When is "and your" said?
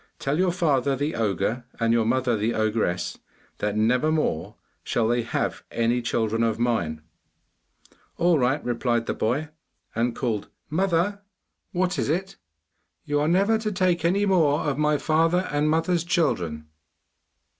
1.79-2.05